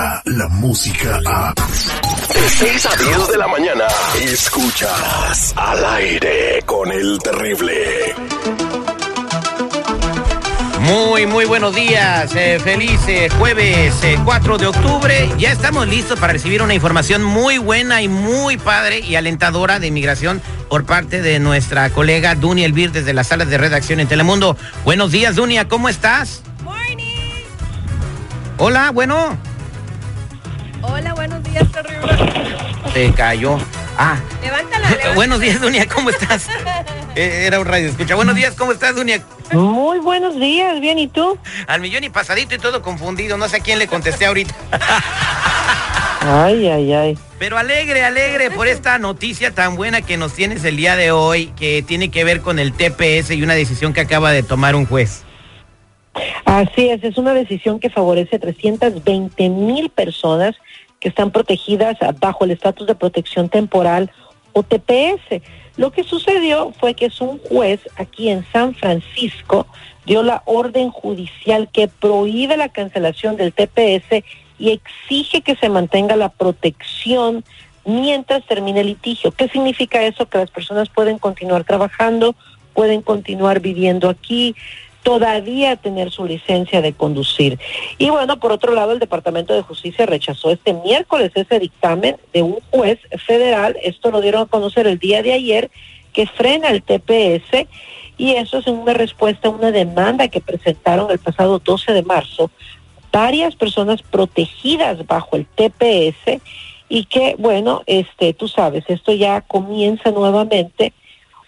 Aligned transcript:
llega 0.00 0.22
la 0.24 0.48
música 0.48 1.20
a... 1.26 1.54
De 1.54 2.48
6 2.48 2.86
a 2.86 2.96
10 2.96 3.28
de 3.28 3.38
la 3.38 3.48
mañana, 3.48 3.84
escuchas 4.22 5.52
al 5.56 5.84
aire 5.84 6.62
con 6.64 6.90
el 6.90 7.18
terrible. 7.18 8.14
Muy, 10.80 11.26
muy 11.26 11.44
buenos 11.44 11.74
días. 11.74 12.34
Eh, 12.34 12.58
feliz 12.62 13.00
eh, 13.08 13.28
jueves 13.38 13.94
eh, 14.02 14.18
4 14.24 14.58
de 14.58 14.66
octubre. 14.68 15.28
Ya 15.38 15.52
estamos 15.52 15.86
listos 15.86 16.18
para 16.18 16.32
recibir 16.32 16.62
una 16.62 16.74
información 16.74 17.22
muy 17.22 17.58
buena 17.58 18.00
y 18.00 18.08
muy 18.08 18.56
padre 18.56 19.00
y 19.00 19.16
alentadora 19.16 19.78
de 19.78 19.88
inmigración 19.88 20.40
por 20.68 20.86
parte 20.86 21.20
de 21.20 21.38
nuestra 21.40 21.90
colega 21.90 22.34
Dunia 22.34 22.64
Elvir 22.64 22.92
desde 22.92 23.12
la 23.12 23.24
sala 23.24 23.44
de 23.44 23.58
redacción 23.58 24.00
en 24.00 24.08
Telemundo. 24.08 24.56
Buenos 24.84 25.12
días, 25.12 25.36
Dunia. 25.36 25.68
¿Cómo 25.68 25.88
estás? 25.88 26.42
Morning. 26.64 27.44
Hola, 28.56 28.90
bueno. 28.90 29.49
Hola, 30.82 31.14
buenos 31.14 31.42
días, 31.44 31.64
terrible. 31.72 32.12
Se 32.92 33.12
cayó. 33.12 33.58
Ah, 33.98 34.16
Levántala, 34.42 34.88
levántala. 34.90 35.14
buenos 35.14 35.40
días, 35.40 35.60
Dunia. 35.60 35.86
¿Cómo 35.86 36.10
estás? 36.10 36.48
Eh, 37.16 37.46
era 37.48 37.58
un 37.58 37.66
radio. 37.66 37.88
Escucha. 37.88 38.14
Buenos 38.14 38.36
días, 38.36 38.54
¿cómo 38.54 38.70
estás, 38.70 38.94
Dunia? 38.94 39.20
Muy 39.52 39.98
buenos 39.98 40.38
días, 40.38 40.80
bien, 40.80 40.96
¿y 40.96 41.08
tú? 41.08 41.36
Al 41.66 41.80
millón 41.80 42.04
y 42.04 42.08
pasadito 42.08 42.54
y 42.54 42.58
todo 42.58 42.82
confundido. 42.82 43.36
No 43.36 43.48
sé 43.48 43.56
a 43.56 43.60
quién 43.60 43.80
le 43.80 43.88
contesté 43.88 44.26
ahorita. 44.26 44.54
Ay, 46.22 46.68
ay, 46.68 46.92
ay. 46.92 47.18
Pero 47.40 47.58
alegre, 47.58 48.04
alegre 48.04 48.50
por 48.52 48.68
esta 48.68 48.98
noticia 48.98 49.52
tan 49.54 49.74
buena 49.74 50.02
que 50.02 50.16
nos 50.18 50.34
tienes 50.34 50.62
el 50.64 50.76
día 50.76 50.94
de 50.94 51.10
hoy, 51.10 51.46
que 51.58 51.82
tiene 51.82 52.10
que 52.12 52.22
ver 52.24 52.42
con 52.42 52.58
el 52.60 52.74
TPS 52.74 53.30
y 53.30 53.42
una 53.42 53.54
decisión 53.54 53.92
que 53.92 54.02
acaba 54.02 54.30
de 54.30 54.42
tomar 54.42 54.76
un 54.76 54.84
juez. 54.86 55.24
Así 56.50 56.88
es, 56.88 57.04
es 57.04 57.16
una 57.16 57.32
decisión 57.32 57.78
que 57.78 57.90
favorece 57.90 58.34
a 58.34 58.40
320 58.40 59.50
mil 59.50 59.88
personas 59.88 60.56
que 60.98 61.08
están 61.08 61.30
protegidas 61.30 61.96
bajo 62.18 62.44
el 62.44 62.50
estatus 62.50 62.88
de 62.88 62.96
protección 62.96 63.48
temporal 63.48 64.10
o 64.52 64.64
TPS. 64.64 65.42
Lo 65.76 65.92
que 65.92 66.02
sucedió 66.02 66.72
fue 66.72 66.94
que 66.94 67.06
es 67.06 67.20
un 67.20 67.38
juez 67.38 67.78
aquí 67.94 68.30
en 68.30 68.44
San 68.52 68.74
Francisco 68.74 69.68
dio 70.04 70.24
la 70.24 70.42
orden 70.44 70.90
judicial 70.90 71.68
que 71.72 71.86
prohíbe 71.86 72.56
la 72.56 72.68
cancelación 72.68 73.36
del 73.36 73.52
TPS 73.52 74.24
y 74.58 74.70
exige 74.72 75.42
que 75.42 75.54
se 75.54 75.68
mantenga 75.68 76.16
la 76.16 76.30
protección 76.30 77.44
mientras 77.84 78.44
termine 78.44 78.80
el 78.80 78.88
litigio. 78.88 79.30
¿Qué 79.30 79.46
significa 79.46 80.02
eso? 80.02 80.28
Que 80.28 80.38
las 80.38 80.50
personas 80.50 80.88
pueden 80.88 81.18
continuar 81.18 81.62
trabajando, 81.62 82.34
pueden 82.74 83.02
continuar 83.02 83.60
viviendo 83.60 84.08
aquí, 84.08 84.56
todavía 85.02 85.76
tener 85.76 86.10
su 86.10 86.24
licencia 86.24 86.82
de 86.82 86.92
conducir. 86.92 87.58
Y 87.98 88.10
bueno, 88.10 88.38
por 88.38 88.52
otro 88.52 88.74
lado, 88.74 88.92
el 88.92 88.98
Departamento 88.98 89.54
de 89.54 89.62
Justicia 89.62 90.06
rechazó 90.06 90.50
este 90.50 90.72
miércoles 90.72 91.32
ese 91.34 91.58
dictamen 91.58 92.16
de 92.32 92.42
un 92.42 92.58
juez 92.70 92.98
federal, 93.26 93.76
esto 93.82 94.10
lo 94.10 94.20
dieron 94.20 94.42
a 94.42 94.46
conocer 94.46 94.86
el 94.86 94.98
día 94.98 95.22
de 95.22 95.32
ayer, 95.32 95.70
que 96.12 96.26
frena 96.26 96.68
el 96.68 96.82
TPS 96.82 97.66
y 98.18 98.32
eso 98.32 98.58
es 98.58 98.66
una 98.66 98.92
respuesta 98.92 99.48
a 99.48 99.52
una 99.52 99.70
demanda 99.70 100.28
que 100.28 100.40
presentaron 100.40 101.10
el 101.10 101.18
pasado 101.18 101.58
12 101.58 101.92
de 101.92 102.02
marzo 102.02 102.50
varias 103.12 103.56
personas 103.56 104.02
protegidas 104.02 105.06
bajo 105.06 105.36
el 105.36 105.46
TPS 105.46 106.40
y 106.88 107.04
que, 107.04 107.36
bueno, 107.38 107.82
este, 107.86 108.34
tú 108.34 108.48
sabes, 108.48 108.84
esto 108.88 109.12
ya 109.12 109.40
comienza 109.42 110.10
nuevamente 110.10 110.92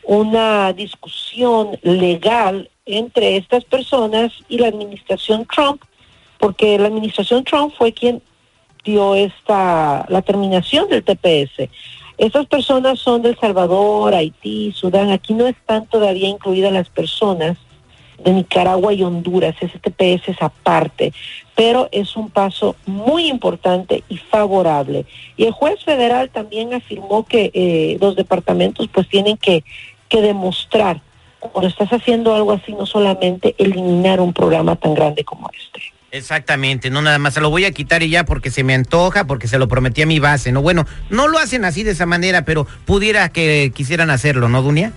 una 0.05 0.72
discusión 0.72 1.78
legal 1.82 2.71
entre 2.87 3.37
estas 3.37 3.65
personas 3.65 4.32
y 4.48 4.59
la 4.59 4.69
administración 4.69 5.47
Trump, 5.47 5.82
porque 6.38 6.78
la 6.78 6.88
administración 6.88 7.44
Trump 7.44 7.72
fue 7.76 7.93
quien 7.93 8.22
dio 8.84 9.15
esta 9.15 10.04
la 10.09 10.22
terminación 10.22 10.88
del 10.88 11.04
TPS. 11.04 11.69
Estas 12.19 12.47
personas 12.47 12.98
son 12.98 13.22
de 13.22 13.31
El 13.31 13.38
Salvador, 13.38 14.15
Haití, 14.15 14.72
Sudán. 14.72 15.10
Aquí 15.10 15.34
no 15.34 15.47
están 15.47 15.87
todavía 15.87 16.28
incluidas 16.28 16.72
las 16.72 16.88
personas 16.88 17.56
de 18.22 18.32
Nicaragua 18.32 18.93
y 18.93 19.03
Honduras. 19.03 19.56
Ese 19.60 19.78
TPS 19.78 20.28
es 20.28 20.43
aparte, 20.43 21.12
pero 21.54 21.88
es 21.91 22.16
un 22.16 22.31
paso 22.31 22.76
muy 22.87 23.28
importante 23.28 24.04
y 24.09 24.19
favorable. 24.19 25.06
Y 25.37 25.44
el 25.44 25.53
juez 25.53 25.82
federal 25.84 26.31
también 26.31 26.75
afirmó 26.75 27.25
que 27.25 27.50
eh, 27.54 27.99
los 28.00 28.14
departamentos 28.14 28.88
pues 28.93 29.09
tienen 29.09 29.37
que, 29.37 29.64
que 30.09 30.20
demostrar 30.20 31.00
cuando 31.50 31.69
estás 31.69 31.92
haciendo 31.92 32.34
algo 32.34 32.53
así, 32.53 32.72
no 32.72 32.86
solamente 32.86 33.54
eliminar 33.58 34.20
un 34.20 34.32
programa 34.32 34.76
tan 34.76 34.94
grande 34.94 35.25
como 35.25 35.50
este. 35.50 35.82
Exactamente, 36.12 36.91
no 36.91 37.00
nada 37.00 37.19
más, 37.19 37.34
se 37.34 37.41
lo 37.41 37.48
voy 37.48 37.64
a 37.64 37.72
quitar 37.72 38.03
y 38.03 38.10
ya 38.10 38.25
porque 38.25 38.50
se 38.50 38.64
me 38.64 38.75
antoja, 38.75 39.26
porque 39.26 39.48
se 39.48 39.58
lo 39.58 39.66
prometí 39.66 40.02
a 40.02 40.06
mi 40.06 40.19
base, 40.19 40.52
¿no? 40.52 40.60
Bueno, 40.60 40.84
no 41.08 41.26
lo 41.26 41.38
hacen 41.38 41.64
así 41.64 41.84
de 41.84 41.92
esa 41.92 42.04
manera, 42.04 42.44
pero 42.44 42.66
pudiera 42.84 43.31
que 43.31 43.72
quisieran 43.75 44.10
hacerlo, 44.10 44.50
¿no, 44.50 44.60
Dunia? 44.60 44.92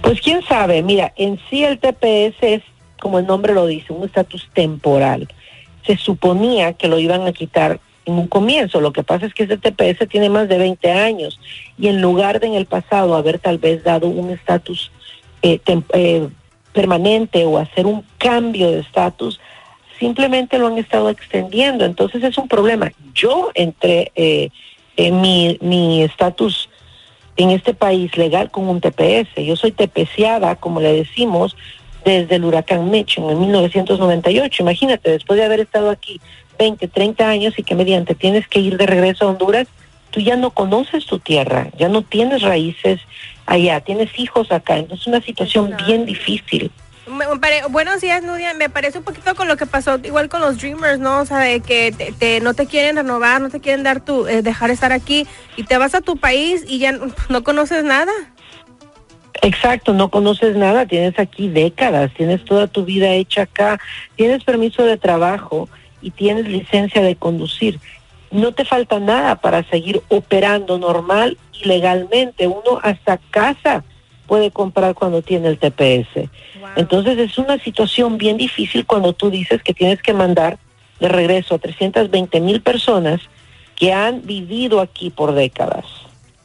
Pues 0.00 0.20
quién 0.22 0.42
sabe, 0.42 0.82
mira, 0.82 1.12
en 1.16 1.38
sí 1.50 1.62
el 1.62 1.78
TPS 1.78 2.36
es, 2.40 2.62
como 2.98 3.18
el 3.18 3.26
nombre 3.26 3.52
lo 3.52 3.66
dice, 3.66 3.92
un 3.92 4.04
estatus 4.04 4.48
temporal. 4.54 5.28
Se 5.86 5.96
suponía 5.98 6.72
que 6.72 6.88
lo 6.88 6.98
iban 6.98 7.26
a 7.26 7.32
quitar 7.32 7.78
en 8.06 8.14
un 8.14 8.28
comienzo, 8.28 8.80
lo 8.80 8.92
que 8.92 9.02
pasa 9.02 9.26
es 9.26 9.34
que 9.34 9.42
este 9.42 9.58
TPS 9.58 10.08
tiene 10.08 10.30
más 10.30 10.48
de 10.48 10.56
20 10.56 10.90
años 10.90 11.38
y 11.76 11.88
en 11.88 12.00
lugar 12.00 12.40
de 12.40 12.46
en 12.46 12.54
el 12.54 12.64
pasado 12.66 13.14
haber 13.14 13.40
tal 13.40 13.58
vez 13.58 13.82
dado 13.82 14.06
un 14.08 14.30
estatus 14.30 14.90
eh, 15.42 15.58
tem- 15.64 15.84
eh, 15.92 16.28
permanente 16.72 17.44
o 17.44 17.58
hacer 17.58 17.86
un 17.86 18.04
cambio 18.18 18.70
de 18.70 18.80
estatus, 18.80 19.40
simplemente 19.98 20.58
lo 20.58 20.66
han 20.66 20.78
estado 20.78 21.08
extendiendo. 21.10 21.84
Entonces 21.84 22.22
es 22.22 22.36
un 22.38 22.48
problema. 22.48 22.92
Yo 23.14 23.50
entré 23.54 24.12
eh, 24.14 24.50
en 24.96 25.20
mi 25.20 25.58
mi 25.60 26.02
estatus 26.02 26.68
en 27.38 27.50
este 27.50 27.74
país 27.74 28.16
legal 28.16 28.50
con 28.50 28.68
un 28.68 28.80
TPS. 28.80 29.28
Yo 29.44 29.56
soy 29.56 29.72
TPSeada, 29.72 30.56
como 30.56 30.80
le 30.80 30.92
decimos, 30.94 31.54
desde 32.04 32.36
el 32.36 32.44
huracán 32.44 32.90
Mitch 32.90 33.18
en 33.18 33.40
1998. 33.40 34.62
Imagínate, 34.62 35.10
después 35.10 35.38
de 35.38 35.44
haber 35.44 35.60
estado 35.60 35.90
aquí 35.90 36.20
20, 36.58 36.88
30 36.88 37.28
años 37.28 37.58
y 37.58 37.62
que 37.62 37.74
mediante 37.74 38.14
tienes 38.14 38.48
que 38.48 38.60
ir 38.60 38.78
de 38.78 38.86
regreso 38.86 39.26
a 39.26 39.28
Honduras, 39.30 39.66
tú 40.10 40.20
ya 40.20 40.36
no 40.36 40.50
conoces 40.50 41.04
tu 41.04 41.18
tierra, 41.18 41.68
ya 41.78 41.88
no 41.90 42.00
tienes 42.02 42.40
raíces 42.42 43.00
allá, 43.46 43.80
tienes 43.80 44.10
hijos 44.18 44.50
acá. 44.52 44.76
Entonces 44.76 45.02
es 45.02 45.06
una 45.06 45.20
situación 45.22 45.74
bien 45.86 46.04
difícil. 46.06 46.70
Pare- 47.40 47.62
Buenos 47.70 48.00
días, 48.00 48.22
Nudia. 48.24 48.52
Me 48.54 48.68
parece 48.68 48.98
un 48.98 49.04
poquito 49.04 49.34
con 49.36 49.46
lo 49.46 49.56
que 49.56 49.64
pasó 49.66 49.98
igual 50.02 50.28
con 50.28 50.40
los 50.40 50.58
Dreamers, 50.58 50.98
¿no? 50.98 51.20
O 51.20 51.24
sea, 51.24 51.38
de 51.38 51.60
que 51.60 51.92
te, 51.96 52.12
te- 52.12 52.40
no 52.40 52.52
te 52.54 52.66
quieren 52.66 52.96
renovar, 52.96 53.40
no 53.40 53.48
te 53.48 53.60
quieren 53.60 53.84
dar 53.84 54.04
tu, 54.04 54.26
eh, 54.26 54.42
dejar 54.42 54.70
estar 54.70 54.92
aquí 54.92 55.26
y 55.56 55.62
te 55.62 55.78
vas 55.78 55.94
a 55.94 56.00
tu 56.00 56.16
país 56.16 56.64
y 56.66 56.78
ya 56.80 56.92
no, 56.92 57.06
no 57.28 57.44
conoces 57.44 57.84
nada. 57.84 58.12
Exacto, 59.42 59.92
no 59.92 60.08
conoces 60.10 60.56
nada, 60.56 60.86
tienes 60.86 61.18
aquí 61.18 61.48
décadas, 61.48 62.10
tienes 62.14 62.44
toda 62.44 62.66
tu 62.66 62.84
vida 62.84 63.10
hecha 63.10 63.42
acá, 63.42 63.78
tienes 64.16 64.42
permiso 64.42 64.82
de 64.84 64.96
trabajo 64.96 65.68
y 66.00 66.10
tienes 66.10 66.48
licencia 66.48 67.02
de 67.02 67.16
conducir. 67.16 67.78
No 68.30 68.52
te 68.52 68.64
falta 68.64 68.98
nada 68.98 69.36
para 69.36 69.62
seguir 69.64 70.02
operando 70.08 70.78
normal 70.78 71.38
y 71.52 71.66
legalmente. 71.66 72.46
Uno 72.46 72.80
hasta 72.82 73.18
casa 73.30 73.84
puede 74.26 74.50
comprar 74.50 74.94
cuando 74.94 75.22
tiene 75.22 75.48
el 75.48 75.58
TPS. 75.58 76.28
Entonces 76.76 77.18
es 77.18 77.38
una 77.38 77.58
situación 77.58 78.18
bien 78.18 78.36
difícil 78.36 78.84
cuando 78.84 79.12
tú 79.12 79.30
dices 79.30 79.62
que 79.62 79.72
tienes 79.72 80.02
que 80.02 80.12
mandar 80.12 80.58
de 81.00 81.08
regreso 81.08 81.54
a 81.54 81.58
320 81.58 82.40
mil 82.40 82.60
personas 82.60 83.20
que 83.76 83.92
han 83.92 84.26
vivido 84.26 84.80
aquí 84.80 85.10
por 85.10 85.34
décadas. 85.34 85.84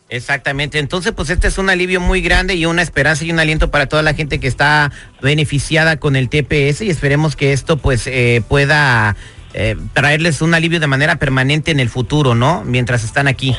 Exactamente, 0.10 0.78
entonces 0.78 1.14
pues 1.14 1.30
este 1.30 1.48
es 1.48 1.58
un 1.58 1.70
alivio 1.70 2.02
muy 2.02 2.20
grande 2.20 2.56
y 2.56 2.66
una 2.66 2.82
esperanza 2.82 3.24
y 3.24 3.32
un 3.32 3.40
aliento 3.40 3.72
para 3.72 3.88
toda 3.88 4.02
la 4.02 4.14
gente 4.14 4.42
que 4.42 4.48
está 4.48 4.92
beneficiada 5.22 5.98
con 5.98 6.18
el 6.18 6.28
TPS 6.28 6.82
y 6.82 6.90
esperemos 6.90 7.38
que 7.38 7.54
esto 7.54 7.78
pues 7.78 8.08
eh, 8.08 8.44
pueda 8.46 9.16
eh, 9.54 9.76
traerles 9.94 10.42
un 10.42 10.54
alivio 10.54 10.80
de 10.80 10.88
manera 10.88 11.18
permanente 11.18 11.72
en 11.72 11.80
el 11.80 11.90
futuro, 11.90 12.36
¿no? 12.36 12.64
Mientras 12.64 13.04
están 13.04 13.28
aquí. 13.28 13.56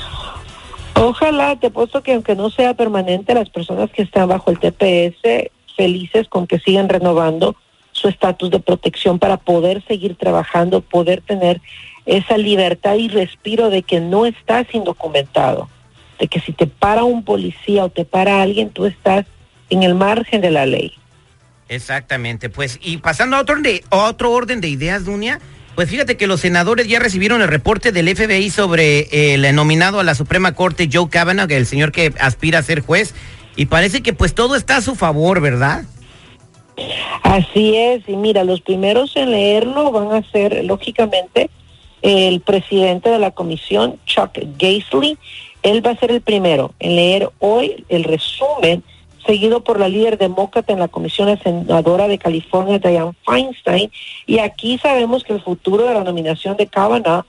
Ojalá, 0.94 1.56
te 1.56 1.68
apuesto 1.68 2.02
que 2.02 2.14
aunque 2.14 2.34
no 2.34 2.50
sea 2.50 2.74
permanente, 2.74 3.34
las 3.34 3.50
personas 3.50 3.90
que 3.90 4.02
están 4.02 4.28
bajo 4.28 4.50
el 4.50 4.58
TPS, 4.58 5.50
felices 5.76 6.28
con 6.28 6.46
que 6.46 6.58
sigan 6.58 6.88
renovando 6.88 7.56
su 7.92 8.08
estatus 8.08 8.50
de 8.50 8.60
protección 8.60 9.18
para 9.18 9.36
poder 9.36 9.82
seguir 9.86 10.16
trabajando, 10.16 10.80
poder 10.80 11.20
tener 11.20 11.60
esa 12.06 12.36
libertad 12.36 12.94
y 12.94 13.08
respiro 13.08 13.70
de 13.70 13.82
que 13.82 14.00
no 14.00 14.26
estás 14.26 14.66
indocumentado, 14.72 15.68
de 16.18 16.28
que 16.28 16.40
si 16.40 16.52
te 16.52 16.66
para 16.66 17.04
un 17.04 17.24
policía 17.24 17.84
o 17.84 17.88
te 17.90 18.04
para 18.04 18.42
alguien, 18.42 18.70
tú 18.70 18.86
estás 18.86 19.26
en 19.70 19.82
el 19.82 19.94
margen 19.94 20.40
de 20.40 20.50
la 20.50 20.66
ley. 20.66 20.92
Exactamente, 21.68 22.50
pues 22.50 22.78
y 22.82 22.98
pasando 22.98 23.36
a 23.36 23.40
otro, 23.40 23.60
de, 23.60 23.82
a 23.90 23.96
otro 24.08 24.32
orden 24.32 24.60
de 24.60 24.68
ideas, 24.68 25.04
Dunia, 25.04 25.40
pues 25.74 25.88
fíjate 25.88 26.16
que 26.16 26.26
los 26.26 26.40
senadores 26.40 26.88
ya 26.88 26.98
recibieron 26.98 27.42
el 27.42 27.48
reporte 27.48 27.92
del 27.92 28.14
FBI 28.14 28.50
sobre 28.50 29.34
el 29.34 29.54
nominado 29.54 30.00
a 30.00 30.04
la 30.04 30.14
Suprema 30.14 30.54
Corte 30.54 30.88
Joe 30.92 31.08
Kavanaugh, 31.08 31.50
el 31.50 31.66
señor 31.66 31.92
que 31.92 32.12
aspira 32.20 32.58
a 32.58 32.62
ser 32.62 32.80
juez, 32.80 33.14
y 33.56 33.66
parece 33.66 34.02
que 34.02 34.12
pues 34.12 34.34
todo 34.34 34.56
está 34.56 34.76
a 34.76 34.82
su 34.82 34.94
favor, 34.94 35.40
¿verdad? 35.40 35.84
Así 37.22 37.76
es, 37.76 38.02
y 38.08 38.16
mira, 38.16 38.44
los 38.44 38.60
primeros 38.60 39.14
en 39.16 39.30
leerlo 39.30 39.90
van 39.92 40.12
a 40.12 40.30
ser, 40.30 40.64
lógicamente, 40.64 41.50
el 42.02 42.40
presidente 42.40 43.10
de 43.10 43.18
la 43.18 43.30
comisión, 43.30 43.98
Chuck 44.06 44.38
Gaisley. 44.58 45.16
Él 45.62 45.86
va 45.86 45.92
a 45.92 45.96
ser 45.96 46.10
el 46.10 46.20
primero 46.20 46.74
en 46.80 46.96
leer 46.96 47.30
hoy 47.38 47.84
el 47.88 48.04
resumen, 48.04 48.82
seguido 49.26 49.62
por 49.62 49.78
la 49.78 49.88
líder 49.88 50.18
demócrata 50.18 50.72
en 50.72 50.78
la 50.78 50.88
comisión 50.88 51.38
senadora 51.42 52.08
de 52.08 52.18
California, 52.18 52.78
Diane 52.78 53.12
Feinstein. 53.26 53.90
Y 54.26 54.38
aquí 54.38 54.78
sabemos 54.78 55.24
que 55.24 55.32
el 55.32 55.42
futuro 55.42 55.84
de 55.84 55.94
la 55.94 56.04
nominación 56.04 56.56
de 56.56 56.66
Kavanaugh 56.66 57.24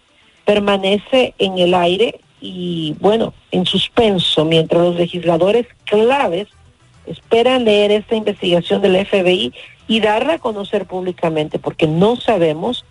permanece 0.46 1.34
en 1.38 1.58
el 1.58 1.74
aire 1.74 2.20
y, 2.42 2.96
bueno, 3.00 3.34
en 3.52 3.66
suspenso, 3.66 4.44
mientras 4.44 4.82
los 4.82 4.96
legisladores 4.96 5.68
claves 5.86 6.48
esperan 7.06 7.66
leer 7.66 7.92
esta 7.92 8.16
investigación 8.16 8.82
del 8.82 9.06
FBI 9.06 9.54
y 9.88 10.00
darla 10.00 10.34
a 10.34 10.40
conocer 10.40 10.86
públicamente, 10.86 11.60
porque 11.60 11.88
no 11.88 12.16
sabemos 12.16 12.86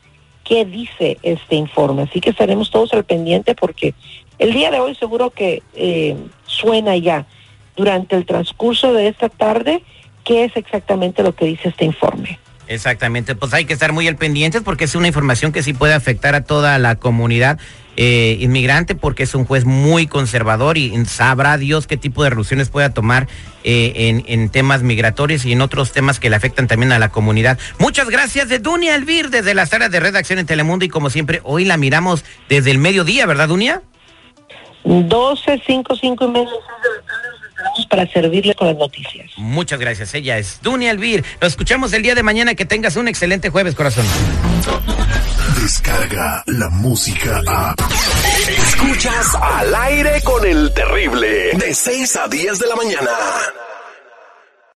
qué 0.44 0.64
dice 0.64 1.19
este 1.22 1.56
informe. 1.56 2.02
Así 2.02 2.20
que 2.20 2.31
estaremos 2.31 2.70
todos 2.70 2.93
al 2.93 3.05
pendiente 3.05 3.55
porque 3.55 3.94
el 4.38 4.52
día 4.52 4.70
de 4.70 4.81
hoy 4.81 4.94
seguro 4.94 5.31
que 5.31 5.62
eh, 5.75 6.16
suena 6.46 6.96
ya 6.96 7.26
durante 7.76 8.16
el 8.16 8.26
transcurso 8.26 8.92
de 8.92 9.08
esta 9.08 9.28
tarde 9.28 9.82
qué 10.24 10.44
es 10.44 10.56
exactamente 10.56 11.22
lo 11.22 11.34
que 11.34 11.46
dice 11.46 11.69
este 11.69 11.84
informe. 11.84 12.38
Exactamente, 12.69 13.34
pues 13.34 13.52
hay 13.52 13.64
que 13.64 13.72
estar 13.72 13.92
muy 13.92 14.08
al 14.08 14.16
pendientes 14.16 14.62
porque 14.62 14.84
es 14.84 14.94
una 14.94 15.08
información 15.08 15.52
que 15.52 15.62
sí 15.62 15.72
puede 15.72 15.94
afectar 15.94 16.34
a 16.34 16.44
toda 16.44 16.78
la 16.78 16.96
comunidad 16.96 17.58
eh, 17.96 18.38
inmigrante 18.40 18.94
porque 18.94 19.24
es 19.24 19.34
un 19.34 19.44
juez 19.44 19.66
muy 19.66 20.06
conservador 20.06 20.78
y 20.78 20.92
sabrá 21.04 21.58
Dios 21.58 21.86
qué 21.86 21.98
tipo 21.98 22.24
de 22.24 22.30
resoluciones 22.30 22.70
pueda 22.70 22.88
tomar 22.88 23.28
eh, 23.64 23.92
en, 24.08 24.24
en, 24.26 24.48
temas 24.48 24.82
migratorios 24.82 25.44
y 25.44 25.52
en 25.52 25.60
otros 25.60 25.92
temas 25.92 26.19
que 26.19 26.30
le 26.30 26.36
afectan 26.36 26.69
también 26.69 26.92
a 26.92 26.98
la 26.98 27.10
comunidad. 27.10 27.58
Muchas 27.78 28.08
gracias 28.08 28.48
de 28.48 28.60
Dunia 28.60 28.94
Elvir 28.94 29.28
desde 29.28 29.52
la 29.54 29.66
sala 29.66 29.90
de 29.90 30.00
redacción 30.00 30.38
en 30.38 30.46
Telemundo 30.46 30.86
y 30.86 30.88
como 30.88 31.10
siempre 31.10 31.40
hoy 31.44 31.66
la 31.66 31.76
miramos 31.76 32.24
desde 32.48 32.70
el 32.70 32.78
mediodía, 32.78 33.26
¿verdad 33.26 33.48
Dunia? 33.48 33.82
12, 34.84 35.62
5, 35.66 35.96
5 35.96 36.24
y 36.24 36.28
media 36.28 36.50
para 37.88 38.06
servirle 38.06 38.54
con 38.54 38.68
las 38.68 38.76
noticias. 38.76 39.30
Muchas 39.36 39.78
gracias. 39.78 40.14
Ella 40.14 40.38
es 40.38 40.60
Dunia 40.62 40.90
Elvir. 40.90 41.24
Nos 41.40 41.52
escuchamos 41.52 41.92
el 41.92 42.02
día 42.02 42.14
de 42.14 42.22
mañana. 42.22 42.54
Que 42.54 42.64
tengas 42.64 42.96
un 42.96 43.08
excelente 43.08 43.50
jueves, 43.50 43.74
corazón. 43.74 44.04
Descarga 45.60 46.42
la 46.46 46.68
música 46.70 47.40
a. 47.46 47.74
Escuchas 48.48 49.34
al 49.40 49.74
aire 49.74 50.20
con 50.22 50.46
el 50.46 50.72
terrible. 50.74 51.52
De 51.56 51.74
6 51.74 52.16
a 52.16 52.28
10 52.28 52.58
de 52.58 52.66
la 52.66 52.76
mañana. 52.76 53.10